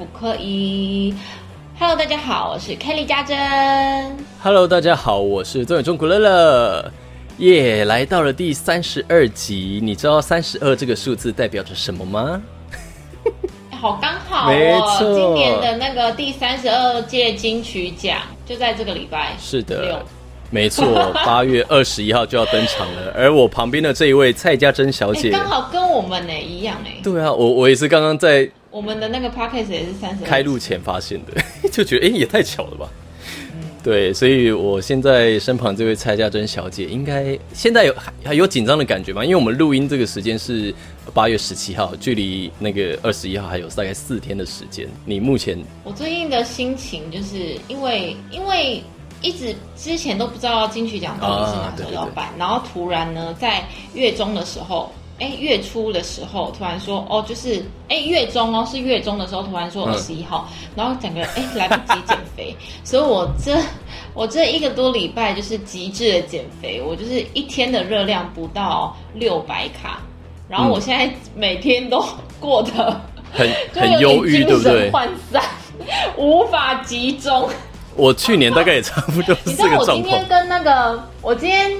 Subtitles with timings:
[0.00, 1.14] 不可以
[1.78, 3.36] ？Hello，大家好，我是 Kelly 家珍。
[4.42, 6.90] Hello，大家好，我是周远中古乐乐。
[7.36, 12.40] 耶，来到了第三十二集，你知道三十二这个数字代表着什么吗？
[13.78, 19.34] 好刚好哦，今年的那个第三十二届金曲奖就在这个礼拜。
[19.38, 20.02] 是的。
[20.48, 23.12] 没错， 八月二十一号就要登场了。
[23.14, 26.94] 而我旁边的这一位蔡家珍小姐，刚好跟我们呢一样哎。
[27.02, 32.88] 对啊，我我也是刚刚在我们的那个 podcast 也是三十开录前发现的， 就觉得哎也太巧了吧。
[33.82, 39.24] 对，所以我现在身旁这位蔡家珍小姐，应该现在有还有紧张的感觉吗？
[39.24, 40.74] 因为我们录音这个时间是
[41.14, 44.86] 八月十七号，距离那个二十一号还有大概四天的时间。
[45.06, 48.82] 你目前我最近的心情，就是因为因为。
[49.22, 53.62] 一直之前都不知道金曲奖到底是哪时候要办，然后突然呢，在
[53.92, 54.90] 月中的时候，
[55.20, 63.56] 哎，月初的时候突然说，哦，就是哎月中哦，是月中的时候突然说二十一号，然后整个哎来不及减肥，所以我这
[64.14, 70.00] 我这一个多礼拜就是极致的减肥，我就是一天的热量不到六百卡，
[70.48, 72.04] 然后我现在每天都
[72.40, 74.90] 过得很 很忧郁，对不对？
[74.90, 75.42] 涣散，
[76.16, 77.48] 无法集中。
[77.96, 79.88] 我去年大概也差不多是这个状况。
[79.88, 81.70] 我今天跟那个，我今天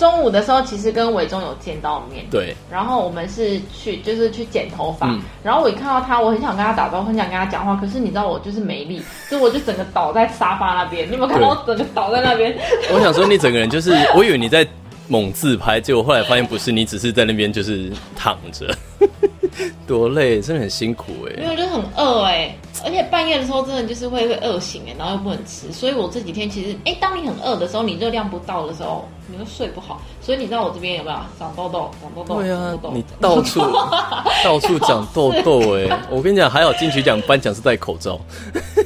[0.00, 2.24] 中午的时候，其实跟伟忠有见到面。
[2.30, 2.56] 对。
[2.70, 5.14] 然后我们是去，就是去剪头发。
[5.42, 7.76] 然后我一看到他，我很想跟他打招呼，很想跟他讲话。
[7.76, 11.06] 可是你知道，我就是没力，所以我就整个倒在沙发那边。
[11.06, 12.56] 你有没有看到我整个倒在那边？
[12.90, 14.66] 我想说，你整个人就是，我以为你在
[15.06, 18.74] 猛自拍，结果后来发现不是，你只是在那边就是躺着。
[19.86, 21.34] 多累，真的很辛苦哎。
[21.36, 30.00] 没有，就是很饿哎，而且半夜的时候真的就是会会饿醒哎，然后又不能吃，所以我这几天其实哎，当你很饿的时候，你热量不到的时候，你会睡不好。
[30.20, 31.90] 所以你知道我这边有没有长痘痘？
[32.00, 32.42] 长痘痘？
[32.42, 33.60] 对啊，你到处
[34.44, 36.00] 到处长痘痘哎。
[36.10, 38.18] 我跟你讲，还好金曲奖颁奖是戴口罩，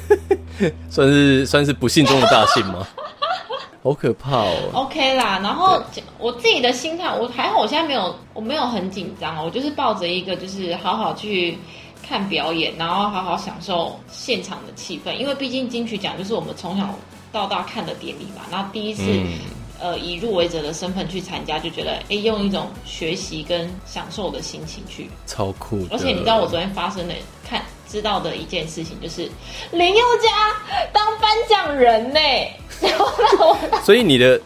[0.91, 2.87] 算是算是不幸中的大幸吗？
[3.83, 5.79] 好可怕哦！OK 啦，然后
[6.19, 11.59] 我自己的心态，我还好，我现在没有，我没有很紧张，我就是抱着一个就是好好去
[12.07, 16.95] 看表演，然后好好享受现场的气氛，因为毕竟金曲奖就是我们从小
[17.33, 19.03] 到大看的典礼嘛，然后第一次
[19.81, 25.87] 呃以入围者的身份去参加，就觉得哎用一种学习跟享受的心情去，超酷！
[25.91, 27.15] 而且你知道我昨天发生的
[27.49, 27.63] 看。
[27.87, 29.31] 知道的一件事情就是
[29.71, 30.29] 林宥嘉
[30.93, 32.19] 当颁奖人呢，
[33.85, 34.41] 所以你的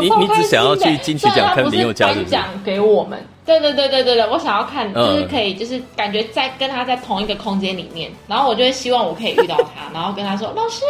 [0.00, 10.82] 你你只想要去金曲奖看林宥嘉颁奖给我们，对对对对对对，我想要看就是可以就是感觉在跟他在同一个空间里面，然后我就会希望我可以遇到他，然后跟他说老师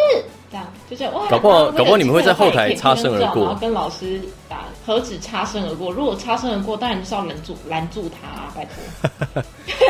[0.51, 8.75] 这样，就是哇，搞不好搞不好你们会在后台擦身而过，然后跟老师打何止擦身而过，如果擦身而过，当然就是要拦住拦住他，拜托，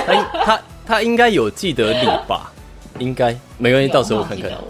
[0.44, 0.60] 他。
[0.86, 2.53] 他应该有记得你吧？
[3.00, 4.50] 应该没关系，到时候我看看。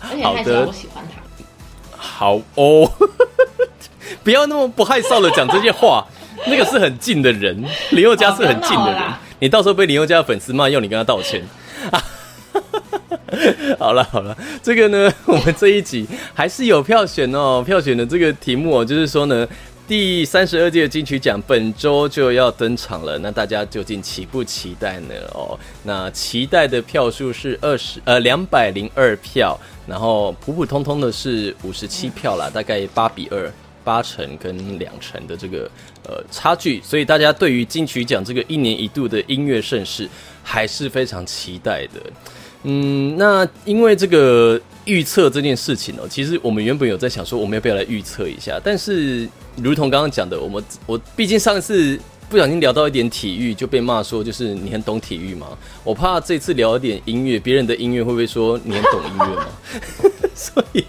[0.00, 1.20] 好的，我喜欢他。
[1.94, 2.90] 好哦，
[4.22, 6.06] 不要那么不害臊的讲这些话。
[6.46, 7.56] 那个是很近的人，
[7.92, 9.02] 林宥嘉是很近的人。
[9.38, 11.42] 你到时候被林宥嘉的粉丝骂，要你跟他道歉。
[13.78, 17.62] 好了好了，这个呢， 我们这一集还是有票选哦。
[17.64, 19.46] 票选的这个题目哦，就是说呢。
[19.86, 25.14] 第三十二届金曲奖本周就要登场了，那大家究竟期不期待呢？
[25.34, 33.52] 哦，那期待的票数是二十呃两百零二票，然后普普通通的是五十七票啦，大概八比二，
[33.84, 35.70] 八成跟两成的这个
[36.08, 40.08] 呃差距，所以大家对于金曲奖这个一年一度的音乐盛事
[40.42, 42.00] 还是非常期待的。
[42.64, 49.28] 嗯，那因为这个预测这件事情哦，其实我们原本有在想说，我们要不要来预测一下，但是。
[49.62, 51.96] 如同刚刚讲的，我们我毕竟上次
[52.28, 55.56] 不小心聊到一点体育，就被骂说就是你很懂体育嘛。
[55.84, 59.46] 我怕这次聊一点音乐，别人的音乐会不会说你很懂音乐嘛？
[60.34, 60.84] 所以，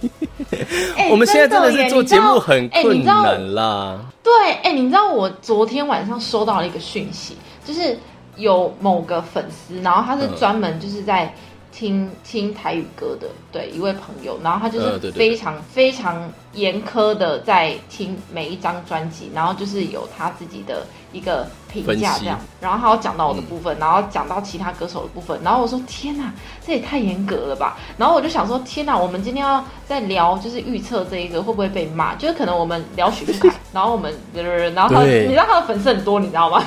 [1.11, 3.99] 我们现在真的是做节目很困难啦。
[4.23, 7.97] 对，哎，你知道我昨天晚上收到了一个讯息，就是
[8.35, 11.33] 有某个粉丝，然后他是专门就是在。
[11.77, 26.31] 听听台语歌的，对一位朋友，然后他就是非常非常严苛的在听每一张专辑，然后就是有他自己的一个评价这样，然后他有讲到我的部分，然后讲到其他歌手的部分，然后我说天哪，
[26.65, 36.63] 这也太严格了吧，然后我就想说天哪，我们今天要在聊就是预测这一个会不会被骂，就是可能我们聊许富凯， 然后我们然后他你知道他的粉丝很多，你知道吗？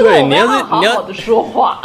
[0.00, 1.80] 对，你要是你要好的说话，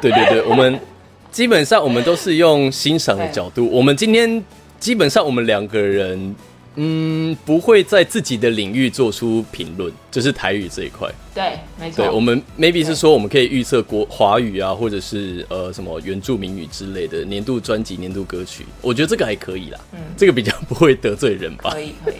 [0.00, 0.76] 对对对，我们。
[1.34, 3.68] 基本上我们都是用欣赏的角度。
[3.68, 4.40] 我们今天
[4.78, 6.32] 基本上我们两个人
[6.76, 11.10] 嗯，不会在自己的领域做出评论，就是台语这一块。
[11.34, 12.04] 对，没错。
[12.04, 18.64] 对，我们 maybe 是说我们可以预测国华语啊，或者是呃什么原住民语之类的年度专辑、年度歌曲。
[18.80, 21.70] 我觉得这个还可以啦，嗯，这个比较不会得罪人吧？
[21.70, 22.14] 可以，可以。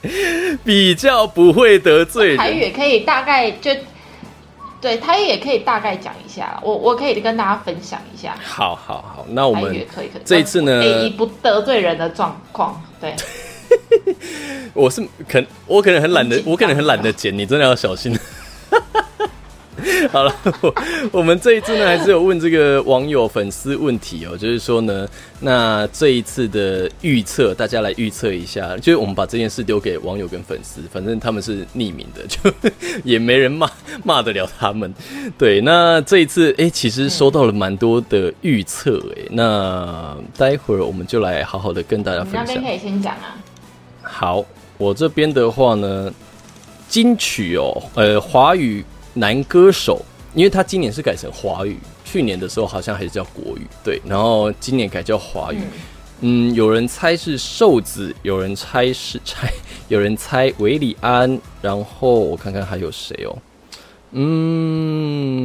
[0.64, 2.36] 比较不会得罪人。
[2.36, 3.70] 台语也可以大概就，
[4.80, 6.58] 对，他也可以大概讲一下。
[6.62, 8.36] 我我可以跟大家分享一下。
[8.42, 9.86] 好好好，那我们。
[10.24, 13.14] 这一次呢，以不得罪人的状况，对。
[14.72, 18.16] 我是可，我可能很懒得，我可能很懒得剪，你真的要小心。
[20.12, 20.34] 好了，
[21.12, 25.06] 我们这一次呢，还是有问这个网友粉丝问题哦，就是说呢，
[25.40, 32.38] 那这一次的预测，大家来预测一下，就是我们把这件事丢给网友跟粉丝，反正他们是匿名的， 就
[33.04, 33.70] 也没人骂
[34.02, 34.92] 骂得了他们。
[35.36, 42.44] 对，那这一次，哎，其实收到了蛮多的预测，哎，那待会儿我们就来好好的跟大家分享。
[42.46, 43.36] 那边可以先讲啊。
[44.02, 44.42] 好，
[44.78, 46.10] 我这边的话呢，
[46.88, 48.82] 金曲哦，呃，华语
[49.18, 50.00] 男歌手，
[50.34, 55.58] 因为他今年是改成华语，去年的时候好像还是叫国语，对，然后今年改叫华语。
[56.20, 59.52] 嗯，有人猜是瘦子，有人猜是猜，
[59.88, 63.36] 有人猜维里安，然后我看看还有谁哦。
[64.12, 65.44] 嗯，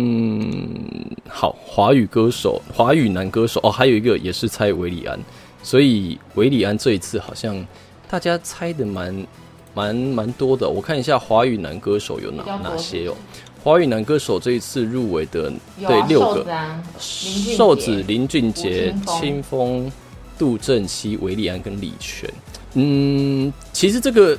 [1.28, 5.20] 好，华语歌手，华语男歌手哦，还有一个也是猜维里安，
[5.62, 7.66] 所以维里安这一次好像。
[8.10, 9.26] 大家猜的蛮
[9.74, 13.16] 蛮蛮多的，我看一下华语男歌手有哪哪些哦。
[13.64, 16.46] 华语男歌手这一次入围的对六个，
[17.00, 19.90] 瘦子林俊杰、清风、
[20.38, 22.30] 杜振熙、韦礼安跟李泉。
[22.74, 24.38] 嗯，其实这个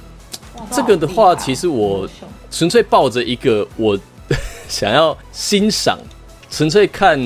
[0.71, 2.07] 这个的话，其实我
[2.51, 3.99] 纯粹抱着一个我
[4.69, 5.99] 想要欣赏，
[6.51, 7.19] 纯粹看。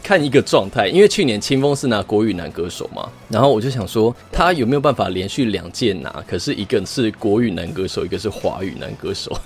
[0.00, 6.24] 看一个状态，因为去年清风是拿国语男歌手嘛，然后我就想说他有没有办法连续两届拿？
[6.26, 9.38] 可是一个是国语男歌手，一个是华语男歌手，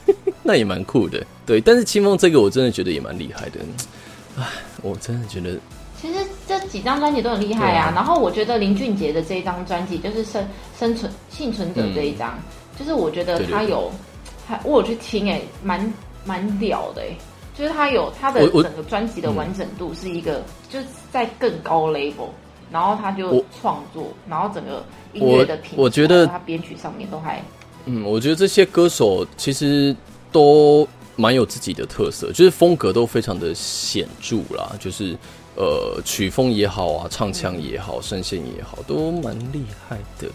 [0.45, 1.25] 那也蛮酷的。
[1.47, 3.61] 对，但是清风这个我真的觉得也蛮厉害的。
[4.39, 4.47] 唉，
[4.83, 5.59] 我真的觉得，
[6.01, 7.93] 其实这几张专辑都很厉害啊。
[7.95, 10.47] 然后我觉得林俊杰的这一张专辑就是生
[10.79, 12.39] 生存幸存者这一张，
[12.79, 13.91] 就是我觉得他有，
[14.47, 15.93] 还我有去听哎，蛮
[16.25, 17.17] 蛮屌的哎。
[17.55, 22.31] 就是他有他的整个专辑的完整度是一个，就是在更高 level，
[22.71, 27.45] 然后他就创作，然后整个音乐的品，我觉得他编曲上面都还，
[27.85, 29.95] 嗯，我觉得这些歌手其实
[30.33, 35.17] 都蛮有自己的特色，就是风格都非常的显著啦，就是
[35.55, 40.29] 呃曲风也好啊，唱腔也好，声线也好，都蛮厉害的。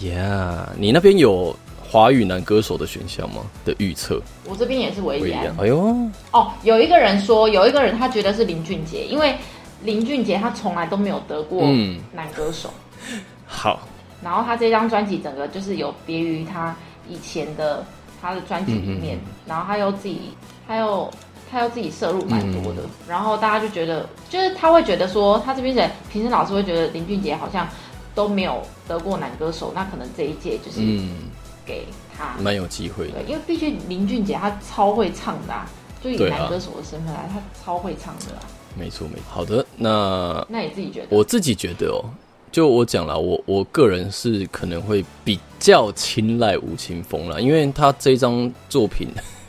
[0.00, 1.54] Yeah，你那边有？
[1.88, 3.42] 华语男歌手的选项吗？
[3.64, 5.32] 的预测，我这边也是唯一。
[5.32, 5.96] 哎呦，
[6.32, 9.36] 哦，有一个人说，有一个人他觉得是林俊杰，因为
[9.84, 11.62] 林俊杰他从来都没有得过
[12.12, 12.70] 男歌手。
[13.46, 13.86] 好，
[14.20, 16.74] 然后他这张专辑整个就是有别于他
[17.08, 17.86] 以前的
[18.26, 20.32] 他的专辑里面，然后他又自己，
[20.66, 21.10] 他又
[21.50, 27.68] 他又自己摄入蛮多的，然后大家就觉得，就是他会觉得说，他这边人评审老师会觉得林俊杰好像
[28.14, 30.80] 都没有得过男歌手，那可能这一届就是。
[31.66, 31.84] 给
[32.16, 35.54] 他蛮有机会的，因为毕竟林俊杰他超会唱的，
[36.00, 38.26] 就以男歌手的身份来，他超会唱的。
[38.78, 39.22] 没错，没错。
[39.28, 41.08] 好的，那那你自己觉得？
[41.10, 42.04] 我自己觉得哦，
[42.50, 49.08] 就我讲了，我我个人是可能会比较青睐吴青峰了，因为他这张作品，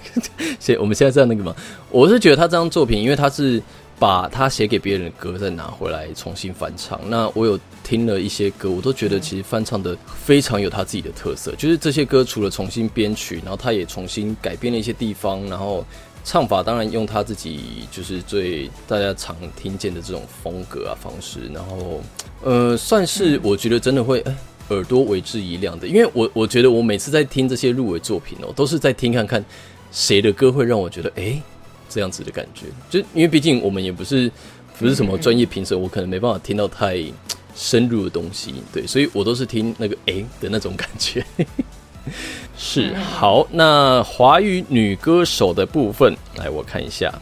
[0.59, 1.55] 现我们现在在那个嘛，
[1.89, 3.61] 我是觉得他这张作品，因为他是。
[3.99, 11.51] 把他写给别人的歌再拿回来重新翻唱，那我有听了一些歌，我都觉得其实翻唱的非常有他自己的特色。
[11.55, 15.83] 就是这些歌除了重新编曲，然后他也重新改编了一些地方，然后
[16.27, 22.01] 唱法当然用他自己就是最大家常听见的这种风格啊方式，然后
[22.43, 24.21] 呃算是我觉得真的会
[24.67, 29.43] 耳朵为之一亮的，因为我我觉得我每次在听这些入围作品哦，都是在听看看
[29.89, 31.41] 谁的歌会让我觉得哎。
[31.89, 34.29] 这样子的感觉，就因为毕竟我们也不是
[34.77, 37.01] 不是什么专业评审，我可能没办法听到太
[37.55, 41.25] 深入的东西，对，所以我都是听那个哎的那种感觉。
[42.57, 47.13] 是好，那华语女歌手的部分，来我看一下。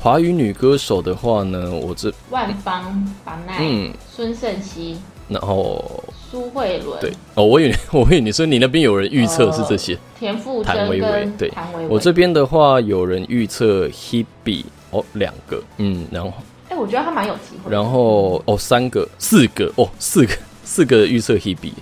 [0.00, 4.96] 华语女歌手的话呢，我这万芳、法奈、嗯、孙盛熙，
[5.28, 6.02] 然后。
[6.30, 7.00] 苏慧伦。
[7.00, 11.52] 对哦，我以为 我以为你说你那边有人预测是这些，田馥甄跟对，
[11.88, 16.32] 我这边的话有人预测 Hebe 哦两个，嗯，然后
[16.68, 20.34] 哎，我觉得他蛮有机会，然后哦三个四个哦四个
[20.64, 21.72] 四个预测 Hebe，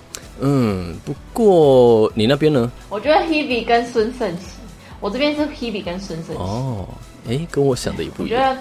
[0.43, 2.71] 嗯，不过你那边呢？
[2.91, 4.57] 我觉得 Hebe 跟孙盛熙，
[5.01, 6.87] 我这边是 Hebe 跟孙盛熙哦，
[7.29, 8.57] 哎，跟我想的也不一样。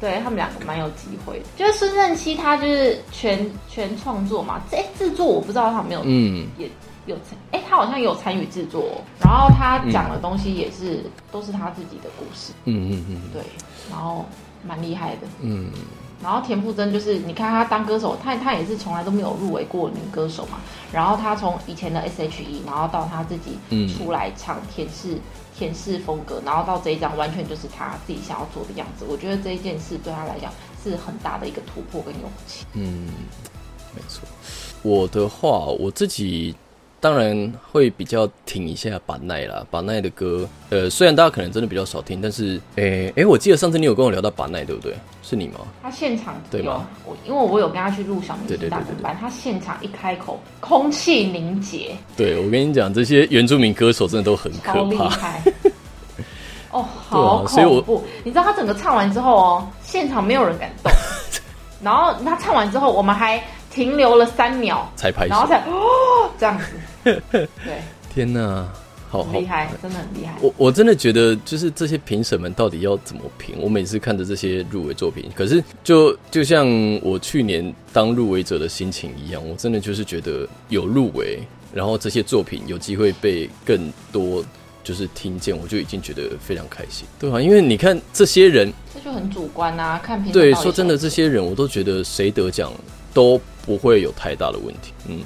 [0.00, 1.44] 对他们两个蛮有机会的。
[1.56, 6.68] 就是孙胜熙他就是全全创作嘛，这制作我不知道他有没有，嗯，也
[7.06, 13.42] 有参，哎，他好像有参与制作，然后他讲的东西也是都是他自己的故事，嗯嗯嗯，对，
[13.90, 14.24] 然后
[14.66, 15.70] 蛮厉害的，嗯。
[16.22, 20.60] 然后田馥甄就是，你看她当歌手，她她也是从来都没有入围过女歌手嘛。
[20.92, 25.18] 然后她从以前的 S.H.E，然后到她自己出来唱田氏
[25.58, 29.04] 田氏风格，然后到这一张完全就是她自己想要做的样子。
[29.08, 30.52] 我觉得这一件事对她来讲
[30.82, 32.64] 是很大的一个突破跟勇气。
[32.74, 33.08] 嗯，
[33.94, 34.22] 没错。
[34.82, 36.54] 我的话，我自己。
[37.02, 44.94] 当然会比较挺一下板奈啦，板奈的歌，呃，虽然大家可能真的比较少听，但是，诶诶，我记得上次你有跟我聊到板奈，对不对？
[45.20, 45.54] 是你吗？
[45.82, 46.86] 他现场对吗？
[47.04, 51.90] 我因为我有跟他去录小明星大鼓班，他现场一开口，空气凝结。
[52.16, 55.42] 对，我跟你讲，这些原住民歌手真的都很可害。
[56.70, 58.04] 哦， 好恐怖！
[58.22, 60.92] 你知道他整个唱完之后哦，现场没有人敢动，
[61.82, 63.42] 然后他唱完之后，我们还。
[63.72, 67.48] 停留了三秒才拍，然后才哦这样子， 对，
[68.12, 68.68] 天哪，
[69.08, 70.34] 好厉害，真的很厉害。
[70.40, 73.56] 我我真的觉得，就是这些评审们到底要怎么评？
[73.58, 76.66] 我每次看着这些入围作品，可是就就像
[77.02, 81.40] 我去年当入围者的心情一样，我真的就是觉得有入围，
[81.72, 84.44] 然后这些作品有机会被更多
[84.84, 87.40] 就是听见，我就已经觉得非常开心，对啊？
[87.40, 92.70] 因为你看这些人，这就很主观啊，看评对，说真的，这些人我都觉得谁得奖
[93.14, 93.40] 都。
[93.64, 94.92] 不会有太大的问题。
[95.08, 95.20] 嗯，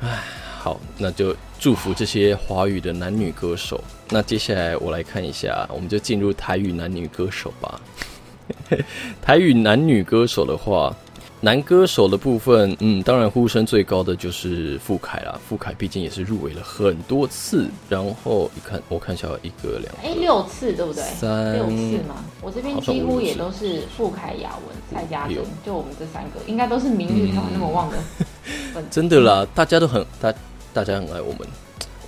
[0.00, 0.22] 唉，
[0.58, 3.82] 好，那就祝福这些华语的男女歌手。
[4.10, 7.80] 那接下来我来看一下，我们就进入台语男女歌手吧。
[9.20, 10.94] 台语男女歌手的话。
[11.44, 15.36] 男歌手的部分，嗯，当然呼声最高的就是傅凯啦。
[15.48, 21.02] 傅凯毕竟也是入围了很多次，然后一看，我看一下一个两，哎，六次对不对？
[21.02, 22.24] 三六次吗？
[22.40, 27.96] 我这边几乎也都是傅凯、雅文、蔡家珍，就我们这三个，应该都是名誉上那么旺的。
[28.88, 30.32] 真的啦，大家都很大，
[30.72, 31.40] 大家很爱我们。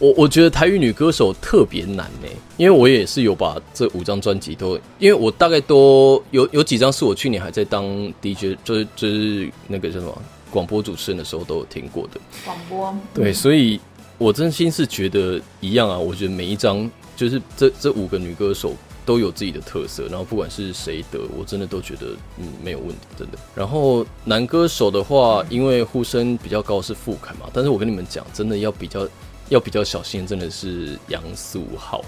[0.00, 7.84] 我我觉得台语女歌手特别难呢，因为我也是有把这五张专辑都，因为我大概都有有几张是我去年还在当
[8.20, 12.94] DJ，就是就是那个叫什么广播主持人的时候都有听过的广播。
[13.14, 13.80] 对，所以
[14.18, 18.74] 我真心是觉得一样啊，我觉得每一张就是这这五个女歌手
[19.06, 22.08] 都有自己的特色，然后不管是谁得，我真的都觉得
[22.38, 23.38] 嗯没有问题，真的。
[23.54, 29.08] 然后男歌手的话，因为呼声比较高是傅凯嘛，但是我跟你们讲，真的要比较。
[29.48, 32.04] 要比较小心，真的是杨素浩。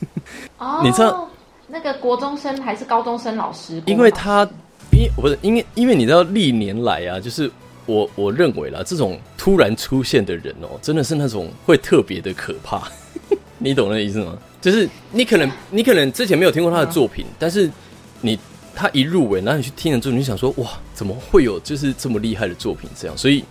[0.58, 1.28] 哦，你知道
[1.68, 3.82] 那个国中生还是高中生老师？
[3.86, 4.48] 因为他，
[4.90, 7.50] 因不是因为因为你知道历年来啊，就是
[7.86, 12.82] 我我认为啦，这种突然出现的人哦，真的是那种会特别的可怕。
[13.58, 14.36] 你懂那意思吗？
[14.60, 17.70] 就是你可能你可能之前没有听过他的作品，但是
[18.20, 18.38] 你
[18.74, 22.88] 他一入围，然后你去听了之后，你就想说哇，怎么会有就是这么厉害的作品？
[22.98, 23.44] 这样，所以。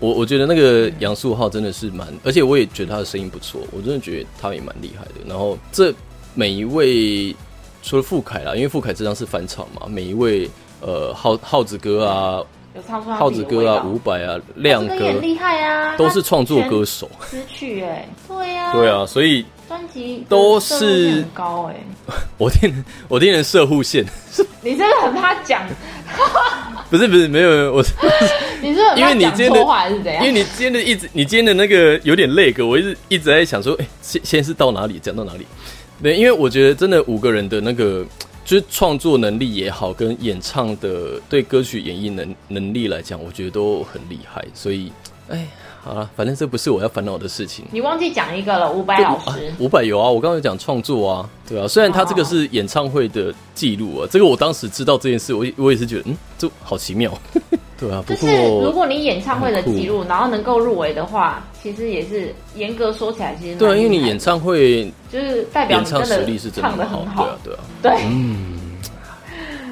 [0.00, 5.12] 我我觉得那个杨素浩真的是蛮，而且我也觉得他的声音不错，我真的觉得他也蛮厉害的。
[5.28, 5.94] 然后这
[6.34, 7.36] 每一位
[7.82, 12.42] 除了傅凯啦，因为傅凯这张是翻唱嘛，每一位呃耗耗子哥啊，
[12.74, 17.10] 有唱出耗子哥啊，伍佰啊，亮哥厉害啊，都是创作歌手。
[17.28, 21.76] 词曲哎，对呀，对啊，所以专辑都是高哎。
[22.38, 24.04] 我听我听人射户线，
[24.64, 25.62] 你真的很怕讲。
[26.90, 27.82] 不是不是没有我，
[28.60, 30.26] 你是 因为你今天的是怎样？
[30.26, 35.46] 因为你今天的一直你今天的那个有点累个，我一直一直在想说，哎，先先是到哪里讲到哪里？
[36.02, 38.04] 对，因为我觉得真的五个人的那个
[38.44, 44.90] 就是创作能力也好，跟演唱的对歌曲演绎能能力来讲，我觉得都很厉害，所以
[45.28, 45.46] 哎。
[45.82, 47.64] 好了，反正这不是我要烦恼的事情。
[47.72, 49.52] 你忘记讲一个了，伍佰老师。
[49.58, 51.66] 伍佰有啊，我刚才讲创作啊，对啊。
[51.66, 57.12] 虽然他这个是演唱会的记录啊，这个我当时知道这件事，我我也是觉得，嗯，这好奇妙。
[57.80, 58.28] 对啊，不过
[58.62, 68.58] 如果你演唱会的记录，然后能够入围的话，其其实也是严格说起来，其实对啊，因为你演唱会就是代表你唱实力是真的很好，对啊，对啊，对，嗯，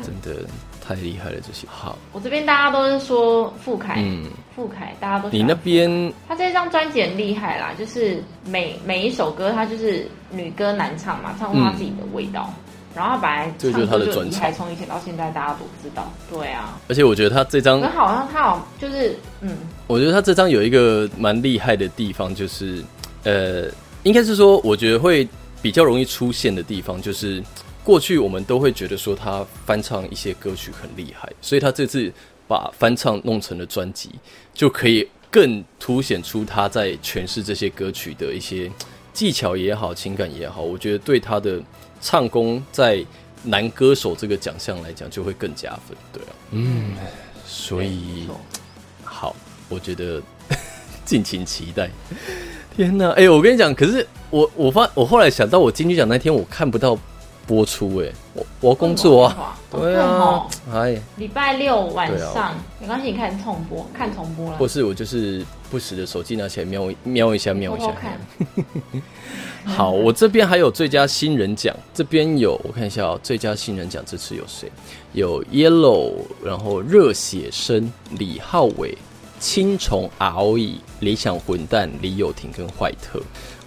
[0.02, 0.40] 真的
[0.88, 1.98] 太厉害了，这些好。
[2.12, 4.24] 我这边大家都是说傅凯，嗯。
[4.56, 12.52] 傅凯，大家都你那边，他这张专辑很厉害啦，就是每每一首歌，他就是女歌男唱嘛，唱出他自己的味道。
[12.96, 16.76] 然后他本来这就是他的专才从以前到现在大家都知道，对啊。
[16.88, 22.82] 而且我觉得他这张，好像他好就是嗯，我觉得他这张有一个蛮厉害的地方，就是
[23.22, 23.66] 呃，
[24.02, 25.28] 应该是说，我觉得会
[25.62, 27.40] 比较容易出现的地方，就是
[27.88, 32.12] 过去我们都会觉得说他翻唱一些歌曲很厉害，所以他这次。
[32.48, 34.08] 把翻唱弄成了专辑，
[34.54, 38.72] 就可以更凸显出他在诠释这些歌曲的一些
[39.12, 40.62] 技巧也好、情感也好。
[40.62, 41.60] 我觉得对他的
[42.00, 43.04] 唱功在
[43.42, 46.94] 男歌手这个奖项来讲，就会更加分，对啊，嗯，
[47.44, 48.26] 所以
[49.04, 49.36] 好，
[49.68, 50.22] 我觉得
[51.04, 51.90] 敬请期待。
[52.74, 56.98] 天哪，哎、我跟你讲，可是我我发我后来想到，我金曲奖那天我看不到
[57.48, 67.90] 播出、哎，我我工作啊，对啊哦，哎，礼拜六晚上没关系，你看重播，看重播了或，是我就是不时的手机拿起来瞄一瞄一下，瞄一下。
[67.92, 68.20] 看。
[69.64, 74.70] 好，我这边还有最佳新人奖，这边有我看一下哦，最佳新人奖这次有谁？
[75.14, 76.12] 有 Yellow，
[76.44, 78.96] 然后热血生、李浩伟、
[79.40, 83.20] 青虫 ROE、理想混蛋、李友廷跟坏特。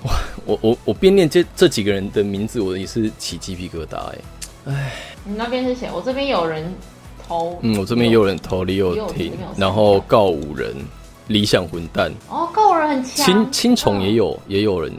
[0.04, 4.18] 哇，我我我边念这这几个人的名字，我也是起鸡皮疙瘩哎。
[4.66, 4.94] 哎
[5.24, 5.90] 你那边是谁？
[5.94, 6.74] 我这边有人
[7.28, 10.76] 投，嗯，我这边也有人投李友李友廷然后告五人、
[11.28, 14.92] 理想混蛋、哦，告五人很强，青青虫也有，也有人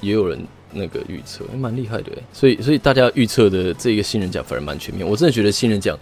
[0.00, 0.38] 也有人
[0.70, 2.22] 那个预测，还蛮厉害的耶。
[2.32, 5.08] 所以所以大家预测的这个新人奖反而蛮全面。
[5.08, 5.98] 我真的觉得新人奖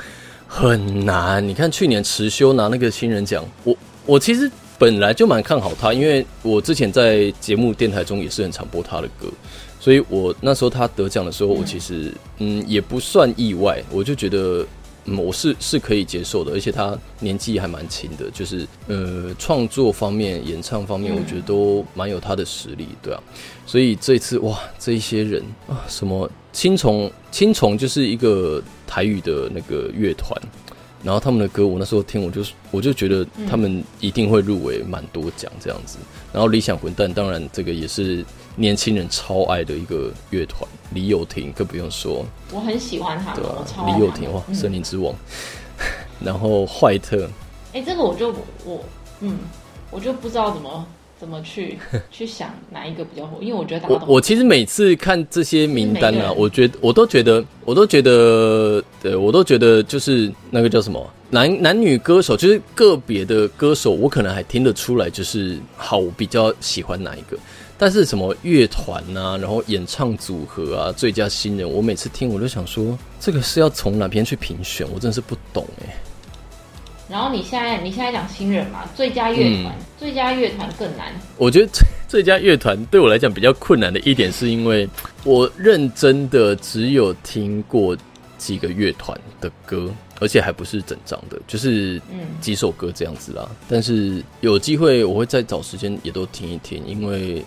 [0.46, 1.46] 很难。
[1.46, 3.76] 你看去年池修拿那个新人奖，我
[4.06, 9.28] 我其实本来就蛮看好他，因为我之前在节目电台中也是很常播他的歌。
[9.78, 14.66] 所以我那时候他得奖的时候，我其实嗯也不算意外，我就觉得
[15.04, 23.22] 嗯我是是可以接受的，而且他年纪还蛮轻的，就是呃创作方面、演唱方面，我觉得都蛮有他的实力，对啊。
[23.66, 30.40] 所以这次哇，这一些人啊，什么青虫，青虫就是一个台语的那个乐团。
[31.02, 35.98] 然后他们的歌，我那时候听，我就我就觉得他们一定会入围蛮多奖这样子。
[36.32, 38.24] 然后理想混蛋，当然这个也是
[38.56, 44.54] 年轻人超爱的一个乐团，李友廷更不用说，我很喜欢他们，对李友廷哇，嗯。
[44.54, 45.14] 森林之王。
[46.22, 47.26] 然后坏特，
[47.72, 48.28] 哎、这个我就
[48.66, 48.84] 我
[49.20, 49.38] 嗯，
[49.90, 50.86] 我就不知道怎么
[51.20, 51.78] 怎么去
[52.10, 67.38] 去想哪一个比较火，因为我觉得大家都我我其实每次看这些名单啊，我觉得我都觉得我都觉得，对我都觉得就是那个叫什么男男女歌手，就是个别的歌手，我可能还听得出来，就是好，我比较喜欢哪一个。
[67.76, 74.86] 但是什么乐团呐，然后演唱组合啊，最佳新人，我每次听我都想说，这个是要从哪边去评选？
[74.92, 75.96] 我真的是不懂哎、
[77.10, 81.12] 然后你现在你现在讲新人嘛，最佳乐团，嗯最佳乐团更难。
[81.36, 84.88] 我觉得最最佳乐团对我来讲比较困难的一点，是因为
[85.24, 87.96] 我认真的只有听过
[88.38, 93.48] 几个乐团的歌，而且还不是整张的，就是嗯几首歌这样子啦。
[93.68, 97.44] 但是有机会我会再找时间也都听一听，因为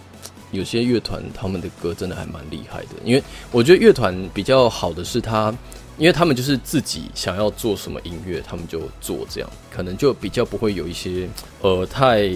[0.52, 2.89] 有些乐团他们的歌真的还蛮厉害的。
[3.06, 5.56] 因为我觉得乐团比较好的是他。
[5.97, 11.27] 因为他们就是自己想要做什么音乐，他们就做这样，可能就比较不会有一些
[11.62, 12.29] 呃太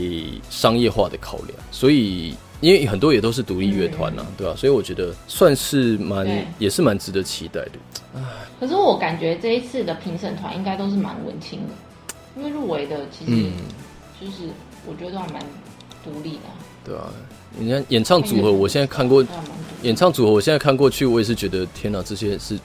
[0.49, 1.51] 商业化的考量。
[1.71, 6.27] 所以，因为很多也都是独立乐团呐，对吧、所以我觉得算是蛮
[6.59, 7.71] 也是蛮值得期待的。
[8.59, 13.51] 可是我感觉这一次的评审团应该都是蛮文青的，因为入围的其实嗯，
[14.19, 14.49] 就是
[14.87, 15.39] 我觉得都还蛮
[16.03, 17.03] 独立的啊，对啊，
[17.57, 19.23] 你看演唱组合，我现在看过
[19.83, 22.57] 演唱组合，我现在看过去，我也是觉得天哪，这些是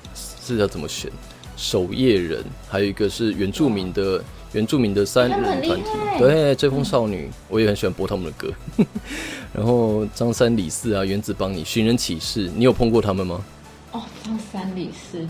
[0.45, 1.11] 是要怎么选？
[1.55, 8.51] 守夜人，还有一个是原住民的原住民的三人团体，对，追风少女，我也很喜欢播他们的歌。
[9.53, 13.45] 然后张三李四啊，原子帮你，寻人启事，你有碰过他们吗？
[13.93, 15.25] 哦，张三李四，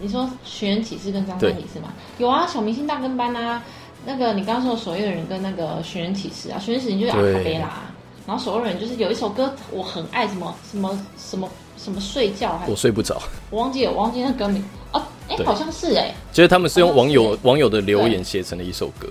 [0.00, 1.92] 你说寻人启事跟张三李四吗？
[2.16, 3.62] 有啊，小明星大跟班啊，
[4.06, 7.87] 那个你刚刚说的守夜人跟那个寻人启事啊，寻人启事就是阿卡贝拉啊，
[8.28, 14.62] 然后所有人就是有一首歌我很爱，什么什么什么什么睡觉还我睡不着，我忘记了，我忘记那歌名。
[14.92, 19.08] 哦，哎，对好像是哎，其实他们是用网友网友的留言写成了一首歌，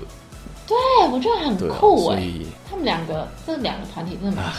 [0.67, 0.77] 对，
[1.11, 2.31] 我觉得很酷哎，
[2.69, 4.53] 他们两个这两个团体真的蛮强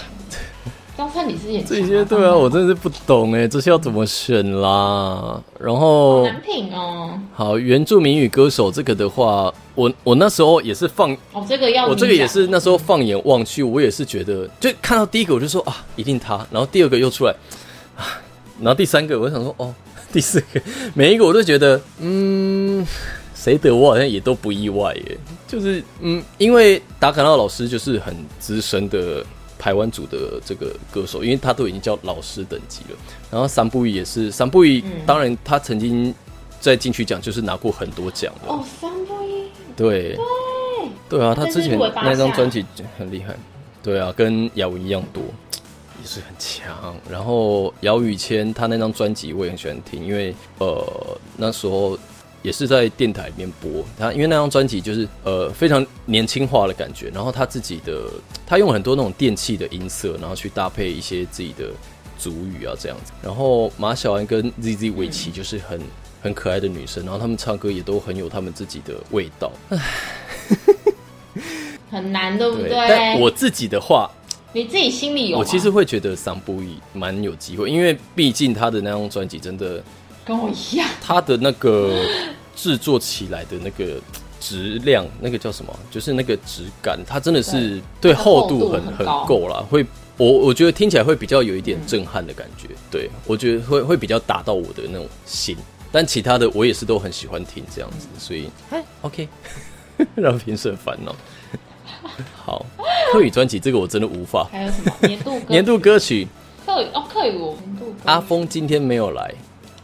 [0.98, 1.04] 的。
[1.04, 5.40] 张三李四也强这些对啊，我真的是不懂哎，这些要怎么选啦？
[5.60, 17.32] 然后难品哦，好，原住民语歌手这个的话，我我那时候也是放，哦，这个要我这个也是那时候放眼望去，我也是觉得，就看到第一个我就说啊，一定他，然后第二个又出来
[17.96, 18.02] 啊，
[18.60, 19.72] 然后第三个我就想说哦，
[20.12, 20.60] 第四个，
[20.94, 22.84] 每一个我都觉得，嗯，
[23.36, 29.24] 谁得我好像也都不意外耶，就是嗯，因为达卡纳老师就是很资深的。
[29.58, 32.96] 台湾组的这个歌手，因为他都已经叫老师等级了。
[33.30, 34.92] 然后三步一也是，三步一、嗯。
[35.04, 36.14] 当然他曾经
[36.60, 38.52] 在金曲奖就是拿过很多奖的。
[38.52, 40.16] 哦，三步一，对，
[41.08, 41.20] 对。
[41.24, 42.64] 啊，他之前那张项专辑
[42.96, 43.36] 很厉害，
[43.82, 45.22] 对啊，跟姚一样多，
[46.00, 46.94] 也是很强。
[47.10, 51.98] 然后姚宇谦他那张专辑我也很喜欢听，因为呃那时候
[52.48, 58.04] 也是在电台里面播他，因为那张专辑就是呃非常年轻化的感觉，然后他自己的
[58.46, 61.66] 他用很多那种电器的音色，然后去搭配一些自己的
[62.18, 63.12] 主语啊这样子。
[63.22, 65.78] 然后马小安跟 Z Z 围棋就是很
[66.22, 69.52] 很可爱的女生，然后他们唱歌也都很有他们自己的味道。
[71.90, 72.70] 很难，对不对？
[72.70, 74.10] 但我自己的话，
[74.54, 79.84] 你自己心里有，我其实会觉得桑布伊蛮有机会，因为毕竟他的那张专辑真的
[80.24, 81.94] 跟我一样，他的那个
[82.58, 84.00] 制作起来的那个
[84.40, 85.72] 质量，那个叫什么？
[85.92, 95.56] 就是那个质感，它真的是对厚度很很够了，会我我觉得听起来会比较有一点震撼的感觉，对我觉得会会比较打到我的那种心。
[95.92, 99.28] 但其他的我也是都很喜欢听这样子，所以哎，OK，
[100.16, 101.14] 让评审烦恼。
[102.34, 102.66] 好，
[103.12, 104.48] 客语专辑这个我真的无法。
[104.50, 106.26] 还有什么年度年度歌曲？
[106.66, 107.94] 客语哦，客语我年度。
[108.04, 109.32] 阿峰今天没有来，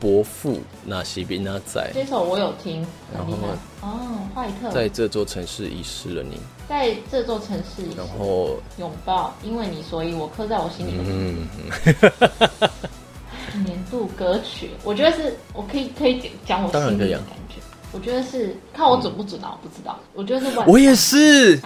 [0.04, 1.90] 伯父那西宾那在。
[1.94, 3.32] 这首我有听，然后
[3.80, 6.38] 哦，坏特在这座城市遗失了你，
[6.68, 10.92] 在这座城市，然后拥抱，因为你，所以我刻在我心里。
[10.98, 11.48] 嗯，
[13.64, 17.54] 年度歌曲，我觉得是我可以可以讲我心里的感觉。
[17.90, 19.56] 我觉得是看我准不准啊？
[19.62, 19.98] 我不知道。
[20.12, 21.58] 我觉得是我也是。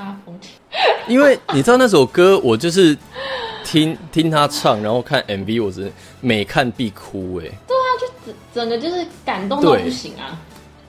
[1.08, 2.96] 因为你知道那首歌，我就是
[3.64, 7.50] 听听他唱，然后看 MV，我是每看必哭哎。
[8.28, 10.40] 整整个就是感动到不行啊，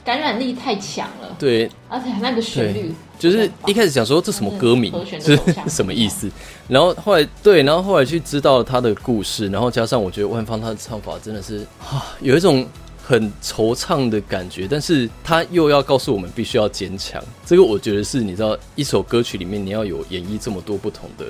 [0.03, 1.35] 感染力太强了。
[1.39, 6.29] 对，而且那个旋律，就是一开始想说这什么歌名，是什么意思？
[6.67, 12.67] 然后后来对，然后后来去知道他的故事，然后加上我觉得万芳他的唱法真的是啊，有一种。
[13.01, 17.19] 很惆怅的感觉，但是他又要告诉我们必须要坚强。
[17.43, 21.25] 这个我觉得是你知道，一首歌曲里面你要有演绎这么多不同的。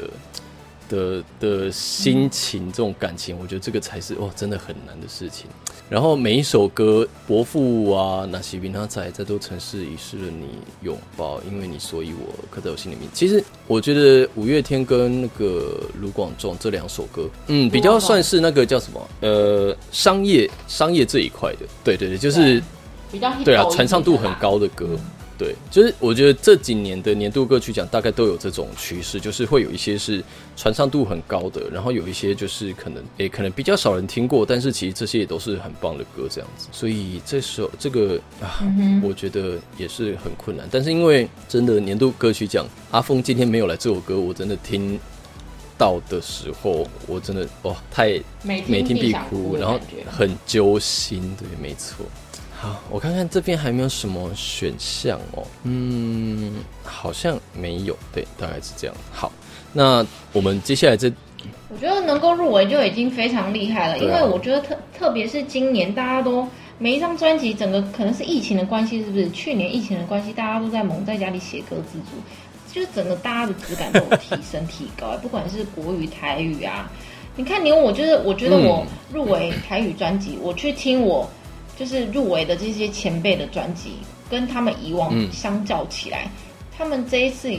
[0.89, 5.45] 的的心情，这种感情，我觉得这个才是哦，真的很难的事情。
[5.89, 10.45] 然后每一首歌，伯父啊，那些兵他在这座城市遗失了你
[10.83, 13.09] 拥抱，因为你，所以我刻在我心里面。
[13.11, 21.65] 其实我觉得五月天跟那个卢广仲这两首歌，嗯，比较算是那个叫什么，呃，商业商业这一块的。
[21.83, 22.61] 对对对，就是
[23.11, 24.87] 比较对啊，传唱度很高的歌。
[25.39, 30.21] 对，就是我觉得这几年的年度歌曲奖大概都有这种趋势，就是会有一些是
[30.57, 36.67] 传唱度很高的，然后有一些就是可能诶可能比较少人听过，但是其实这些也都是很棒的歌这样子。
[36.73, 38.59] 所以这首这个啊，
[39.01, 40.67] 我觉得也是很困难。
[40.69, 44.99] 但是因为真的年度歌曲奖，阿峰今天没有来这首歌，我真的听
[45.77, 51.33] 到的时候，我真的哇太每听必哭，然后很揪心。
[51.39, 52.05] 对，没错。
[52.61, 55.47] 好，我看看这边还没有什么选项哦。
[55.63, 57.97] 嗯，好像没有。
[58.13, 58.93] 对，大概是这样。
[59.13, 59.31] 好，
[59.71, 61.09] 那我们接下来这，
[61.69, 63.97] 我觉得能够入围就已经非常厉害了。
[63.99, 66.45] 因为我觉得特特别是今年，大家都
[66.77, 69.29] 每一张专辑，整个可能是疫情的关系，是不是？
[69.29, 72.17] 去年疫情的关系，大家都在蒙在家里写歌自足，
[72.73, 75.15] 就是整个大家的质感都有提升提高。
[75.23, 76.91] 不管是国语、台语啊，
[77.37, 81.25] 你看连我就是我觉得我入围台语专辑，我去听我。
[81.79, 83.93] 就是入围的这些前辈的专辑，
[84.29, 86.29] 跟他们以往相较起来，
[86.77, 87.49] 他们这一次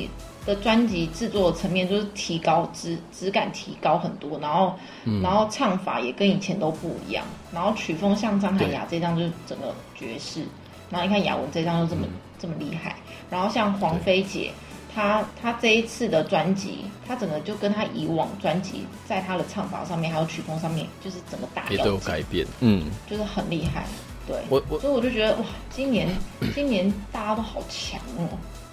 [0.44, 4.74] 的专辑制作层面就是提高质质感提高很多，然后
[5.22, 10.44] 然后唱法也跟以前都不一样，然后曲风像张海雅这张就是整个爵士，
[10.90, 12.06] 然后你看雅文这张又这么
[12.38, 12.96] 这么厉害，
[13.30, 14.50] 然后像黄飞姐。
[14.92, 23.86] 他他这一次的专辑，他整个就跟他以往专辑，在他的唱法上面，还有曲风上面，就是整个大也都有改变，嗯，就是很厉害。
[24.30, 26.08] 对，我我所以我就觉得哇，今年
[26.54, 28.28] 今年大家都好强哦。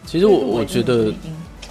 [0.05, 1.11] 其实我我觉得，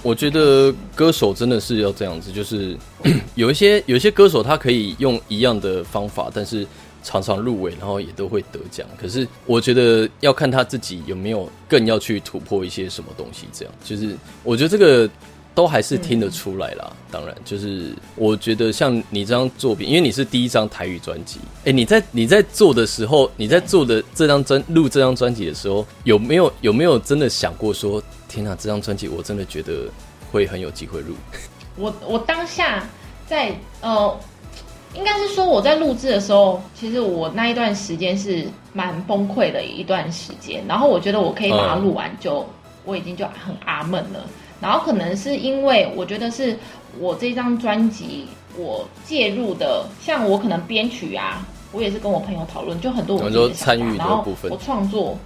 [0.03, 2.77] 我觉得歌手真的是要这样子，就是
[3.35, 6.67] 有一些有一些歌手他可以用一样的方法，但是。
[7.03, 8.85] 常常入围，然后也都会得奖。
[8.99, 13.45] 可是我觉得要看他自己有没有更要去突破一些什么东西。
[13.53, 15.09] 这样就是我觉得这个
[15.57, 16.93] 都还是听得出来啦。
[17.09, 29.89] 当然，就是我觉得像你这张作品，因为你是第一张台语专辑，哎，你在你在做的时候，你在做的这张专录这张专辑的时候，有没有有没有真的想过说，天哪，这张专辑我真的觉得
[30.31, 31.15] 会很有机会录？
[31.75, 32.87] 我我当下
[33.25, 34.15] 在呃。
[34.95, 40.63] 应该是说我在录制的时候，其实我那一段时间是蛮崩溃的一段时间。
[40.67, 42.43] 然后我觉得我可以把它录完，就
[42.85, 44.25] 我已经就很阿闷了。
[44.61, 46.57] 然后可能是因为我觉得是
[46.99, 48.25] 我这张专辑
[48.57, 55.17] 我介入的，像我可能编曲啊，我也是跟我朋友讨论，就很多我都参与的部分，我创作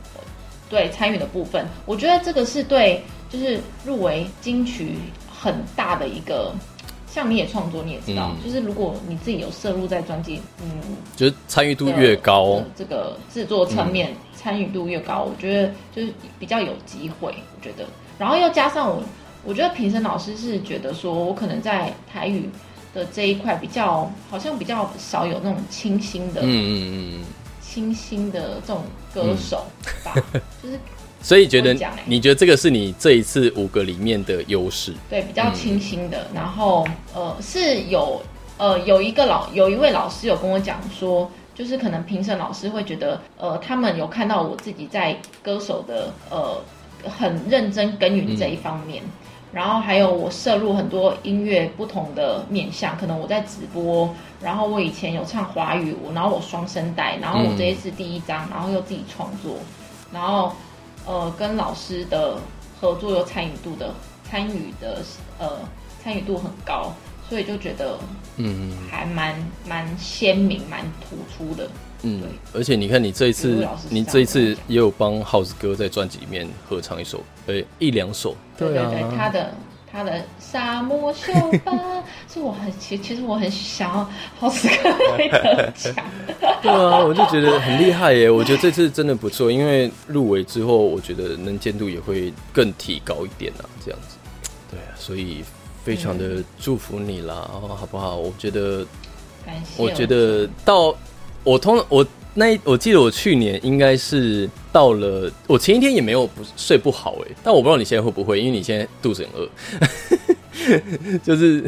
[0.69, 4.95] 对参与的部分，我觉得这个是对就是入围金曲
[5.31, 6.53] 很大的一个。
[7.13, 10.69] 像你也创作，你也知道，就是如果你自己有摄入在专辑，嗯，
[11.13, 17.27] 就是参与度越高，这个制作层面参与度越高，我觉得就是比较有机会。
[17.53, 17.85] 我觉得，
[18.21, 19.01] 然后又加上我，
[19.43, 22.47] 我觉得评审老师是觉得说我可能在台语
[22.93, 27.25] 的这一块比较好像比较少有那种清新的，嗯嗯嗯，
[27.59, 29.65] 清新的这种歌手
[30.05, 30.13] 吧，
[30.61, 30.79] 就是
[31.19, 34.93] 所以觉得欸你觉得这个是你这一次五个里面的优势？
[35.09, 36.27] 对比较清新的。
[36.31, 38.21] 然后呃是有
[38.59, 46.61] 呃有一个老有一位老师有跟我讲说，就是可能评审老师会觉得呃他们有看到我自己在歌手的呃
[47.09, 49.01] 很认真耕耘这一方面。
[49.53, 54.09] 然后还有我摄入很多音乐不同的面向，可能我在直播，
[54.41, 59.57] 然后我以前有唱华语舞，然后我双声带，然后我这一次第一张，然后又自己创作，
[60.13, 60.53] 然后
[61.05, 62.37] 呃跟老师的
[62.79, 65.01] 合作又参与度的参与的
[65.37, 65.59] 呃
[66.01, 66.93] 参与度很高，
[67.27, 67.99] 所以就觉得
[68.37, 69.35] 嗯还蛮
[69.67, 71.69] 蛮鲜明、蛮突出的。
[72.03, 78.35] 嗯，而且你看，你这一次你这一次也有帮耗子哥在专辑里面合唱一首，呃，一两首。
[78.57, 79.53] 对对对，他啊，的
[79.91, 81.31] 他的沙漠秀
[81.63, 81.73] 吧，
[82.31, 84.09] 是我很其其实我很想要
[84.39, 85.93] 耗子哥会得奖。
[86.61, 88.29] 对啊，我就觉得很厉害耶。
[88.29, 94.17] 我觉得这次真的不错，因为入围之后，我觉得能见度也会更提高一点啊，这样子。
[94.71, 95.43] 对啊，所以
[95.83, 98.15] 非常的祝福你啦，哦，好不好？
[98.15, 98.85] 我觉得
[99.45, 99.83] 感谢。
[99.83, 100.95] 我觉得到
[101.43, 111.63] 我通我那我记得我去年应该是到了，我前一天也没有不睡不好哎，但我不知道你现在会不会，因为你现在肚子很饿， 就是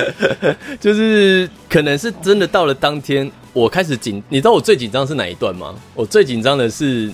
[0.80, 5.74] 就是可能是真的到了当天，我开始紧，你知道我最紧张是哪一段吗？
[5.94, 7.12] 我最紧张的是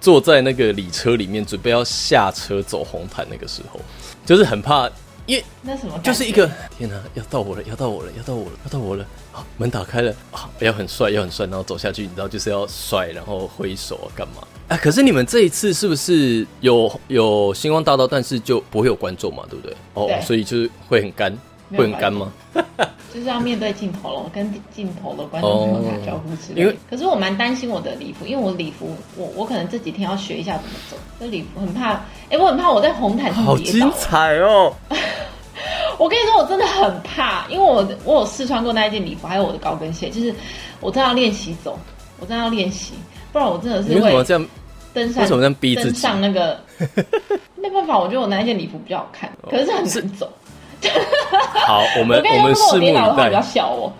[0.00, 3.78] 坐在那个礼车里面，准备要下车走红毯那个时候，
[4.24, 4.88] 就是很怕，
[5.26, 9.06] 因为那什么，就是一个天哪、要到我了，要到我了，要到我了，要到我了！
[9.32, 14.46] 啊，门打开了啊，要很帅，要很帅，然后走下去，你知道就是要帅，然后挥手啊，干嘛？
[14.68, 19.74] 啊，可是你们这一次是不是有有星光大道，但是就不会有观众嘛，对不对？
[19.94, 21.34] 哦，所以就是会很干，
[21.70, 22.32] 会很干吗？
[23.12, 26.74] 就是要面对镜头了，我跟镜头的观众朋友打招呼之类的。
[26.90, 30.96] 可是我蛮担心我的礼服，因为我礼服，我我可能这几天要学一下怎么走。
[31.20, 31.92] 这礼服很怕，
[32.28, 33.88] 哎、我很怕我在红毯上好精。
[33.92, 34.72] 彩哦！
[35.96, 40.34] 我跟你说，我真的很怕，因为我我有试穿过那一件礼服，还有我的高跟鞋，就是
[40.80, 41.78] 我真的要练习走，
[42.18, 42.94] 我真的要练习，
[43.32, 44.48] 不然我真的你是会为什么这样？
[44.92, 46.58] 登上为什么这样逼自己登上那个，
[47.54, 50.28] 没办法，我觉得我那一件礼服比较好看，可是很难走。
[51.66, 53.40] 好，我们我们拭目以跌倒的话，不要。
[53.42, 53.92] 笑我，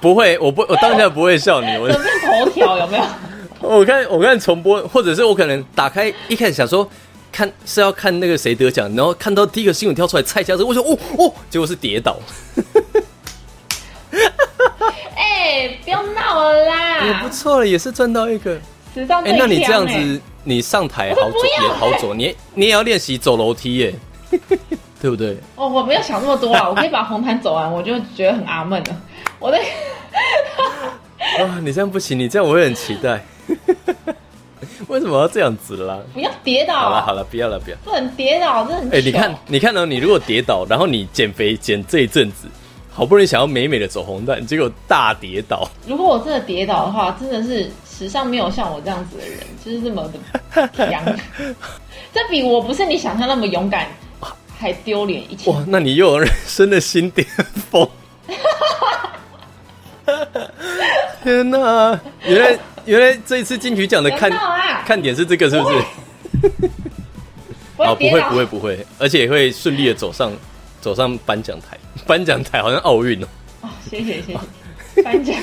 [0.00, 1.66] 不会，我不，我当下不会笑你。
[1.76, 3.04] 我变头条有没有？
[3.68, 6.88] 我看我看重播，或者是我可能打开一开始想说
[7.32, 12.18] 看是要看那个谁得奖，然后看到第一个新闻跳出来蔡家这，我说哦哦，结果是跌倒，
[15.16, 17.20] 哎、不要闹了也啦！
[17.22, 18.58] 不错了，也是赚到一个。
[19.24, 23.94] 哎、那你这样子，你上台好走也好走，你你也要练习走楼梯耶，
[25.04, 25.36] 对不对？
[25.54, 28.96] 哦，我没有想那么多啊， 我可以把红毯走完，我就觉得很阿闷了。
[29.38, 29.58] 我的
[31.38, 33.22] 啊，你这样不行，你这样我会很期待。
[34.88, 35.98] 为什么要这样子啦？
[36.14, 37.76] 不要跌倒，好了好了，不要了不要。
[37.84, 38.96] 不能跌倒，真的很糗。
[38.96, 42.48] 哎、你看，你看到、你如果跌倒，然后你减肥减这一阵子，
[42.90, 50.10] 好不容易想要美美的走红毯，结果大跌倒，如果我真的跌倒的话，真的是史上没有像我这样子的人，就是这么
[50.54, 51.04] 的强。
[52.14, 53.88] 这比我不是你想象那么勇敢
[54.64, 57.26] 还丢脸一千哇，那你又有人生的新巅
[57.70, 57.86] 峰！
[61.22, 64.30] 天哪、原来原来这一次金曲奖的看
[64.86, 65.76] 看点是这个，是不是？
[67.76, 70.32] 啊， 不会不会，不会，而且也会顺利的走上
[70.80, 71.76] 走上颁奖台。
[72.08, 73.26] 颁奖台好像奥运哦。
[73.60, 74.32] 哦，谢谢谢
[74.94, 75.36] 谢，颁奖。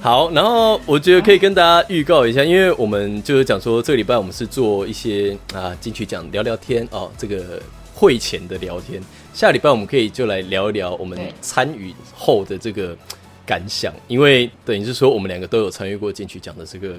[0.00, 7.60] 好，然后我觉得可以跟大家预告一下，因为我们就是讲说这个礼拜我们是做一些啊金曲奖聊聊天哦，这个
[8.00, 8.98] 会前的聊天。
[9.34, 12.96] 下礼拜我们可以就来聊一聊我们参与后的这个
[13.44, 16.98] 感想，因为等于是说我们两个都有参与过进去讲的这个。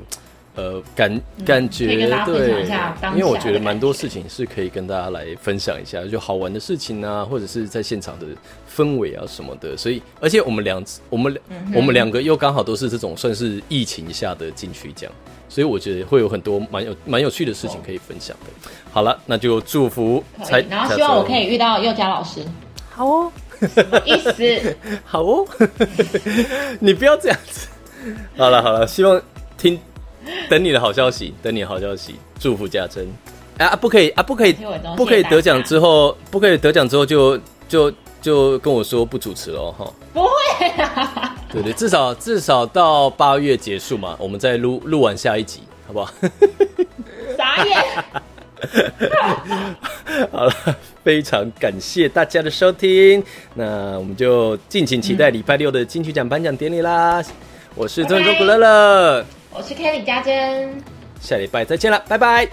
[0.56, 1.88] 呃，感感觉
[2.26, 2.68] 对
[3.14, 8.26] 因为我觉得蛮多事情是可以跟大家来分享一下，就好玩的事情啊，或者是在现场的
[8.70, 9.78] 氛围啊什么的。
[9.78, 15.10] 所以，而且我们两我们嗯哼我们两个又刚好都是这种算是疫情下的金曲奖，
[15.48, 18.72] 所以我觉得会有很多蛮有蛮有趣的事情可以分享的。
[18.92, 22.42] 好了，那就祝福才，然后希望我可以遇到佑佳老师，
[22.90, 23.32] 好哦，
[23.74, 24.76] 什么意思？
[25.06, 25.48] 好哦，
[26.80, 27.68] 你不要这样子。
[28.36, 29.22] 好了好了，希望
[29.58, 29.80] 听
[30.50, 33.08] 等你的好消息，等你的好消息，祝福嘉珍
[33.58, 33.76] 啊！
[33.76, 34.56] 不可以啊，不可以，
[34.96, 39.92] 不可以得奖之后，不可以得奖之后就就就跟我说不主持了哈。
[40.14, 40.30] 不会，
[41.52, 46.12] 对对，至少至少到八月结束嘛，我们再录录完下一集，好不好？
[47.38, 47.84] 傻眼。
[50.32, 50.54] 好了，
[51.04, 53.24] 非常感谢大家的收听，
[53.56, 57.24] 那我们就敬请期待礼拜六的金曲奖颁奖典礼啦！
[57.74, 59.26] 我是中文古乐乐。
[59.54, 60.82] 我是 Kelly 嘉珍，
[61.20, 62.48] 下礼拜再见了，拜拜。